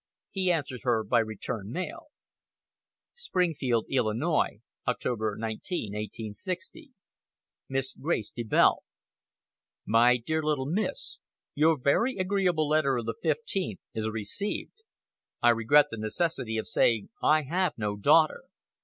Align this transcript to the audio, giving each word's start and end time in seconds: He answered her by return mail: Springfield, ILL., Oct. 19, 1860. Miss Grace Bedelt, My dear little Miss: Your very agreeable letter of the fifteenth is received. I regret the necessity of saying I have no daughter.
He 0.31 0.51
answered 0.51 0.79
her 0.81 1.03
by 1.03 1.19
return 1.19 1.69
mail: 1.69 2.07
Springfield, 3.13 3.85
ILL., 3.87 4.05
Oct. 4.05 5.37
19, 5.37 5.93
1860. 5.93 6.91
Miss 7.69 7.93
Grace 7.93 8.31
Bedelt, 8.35 8.79
My 9.85 10.17
dear 10.17 10.41
little 10.41 10.65
Miss: 10.65 11.19
Your 11.53 11.77
very 11.79 12.17
agreeable 12.17 12.67
letter 12.67 12.97
of 12.97 13.05
the 13.05 13.15
fifteenth 13.21 13.79
is 13.93 14.09
received. 14.09 14.73
I 15.39 15.49
regret 15.51 15.89
the 15.91 15.97
necessity 15.97 16.57
of 16.57 16.67
saying 16.67 17.11
I 17.21 17.43
have 17.43 17.73
no 17.77 17.95
daughter. 17.95 18.45